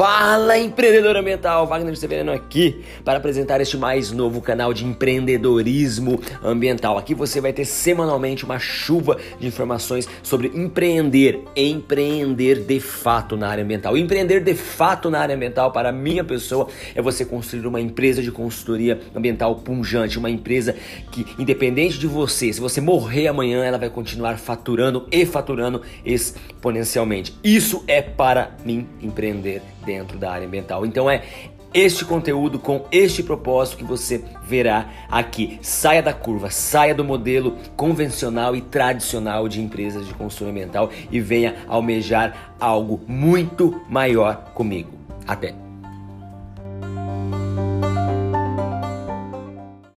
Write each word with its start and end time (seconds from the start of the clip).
Fala 0.00 0.56
empreendedor 0.56 1.14
ambiental, 1.14 1.66
Wagner 1.66 1.94
Severino 1.94 2.32
aqui 2.32 2.82
para 3.04 3.18
apresentar 3.18 3.60
este 3.60 3.76
mais 3.76 4.10
novo 4.10 4.40
canal 4.40 4.72
de 4.72 4.82
empreendedorismo 4.82 6.18
ambiental. 6.42 6.96
Aqui 6.96 7.14
você 7.14 7.38
vai 7.38 7.52
ter 7.52 7.66
semanalmente 7.66 8.42
uma 8.42 8.58
chuva 8.58 9.18
de 9.38 9.46
informações 9.46 10.08
sobre 10.22 10.50
empreender, 10.54 11.44
empreender 11.54 12.64
de 12.64 12.80
fato 12.80 13.36
na 13.36 13.50
área 13.50 13.62
ambiental. 13.62 13.94
Empreender 13.94 14.42
de 14.42 14.54
fato 14.54 15.10
na 15.10 15.20
área 15.20 15.36
ambiental 15.36 15.70
para 15.70 15.92
minha 15.92 16.24
pessoa 16.24 16.68
é 16.94 17.02
você 17.02 17.22
construir 17.22 17.66
uma 17.66 17.78
empresa 17.78 18.22
de 18.22 18.32
consultoria 18.32 18.98
ambiental 19.14 19.54
punjante, 19.56 20.18
uma 20.18 20.30
empresa 20.30 20.74
que 21.12 21.26
independente 21.38 21.98
de 21.98 22.06
você, 22.06 22.50
se 22.50 22.58
você 22.58 22.80
morrer 22.80 23.28
amanhã, 23.28 23.62
ela 23.62 23.76
vai 23.76 23.90
continuar 23.90 24.38
faturando 24.38 25.06
e 25.12 25.26
faturando 25.26 25.82
exponencialmente. 26.06 27.38
Isso 27.44 27.84
é 27.86 28.00
para 28.00 28.56
mim 28.64 28.88
empreender 29.02 29.60
dentro 29.90 30.16
da 30.16 30.30
área 30.30 30.46
ambiental. 30.46 30.86
Então 30.86 31.10
é 31.10 31.24
este 31.74 32.04
conteúdo 32.04 32.58
com 32.58 32.84
este 32.90 33.22
propósito 33.22 33.78
que 33.78 33.84
você 33.84 34.24
verá 34.44 34.88
aqui. 35.10 35.58
Saia 35.62 36.02
da 36.02 36.12
curva, 36.12 36.50
saia 36.50 36.94
do 36.94 37.04
modelo 37.04 37.56
convencional 37.76 38.54
e 38.54 38.60
tradicional 38.60 39.48
de 39.48 39.60
empresas 39.60 40.06
de 40.06 40.14
consumo 40.14 40.50
ambiental 40.50 40.90
e 41.10 41.20
venha 41.20 41.56
almejar 41.68 42.54
algo 42.58 43.00
muito 43.06 43.80
maior 43.88 44.52
comigo. 44.54 44.90
Até! 45.26 45.69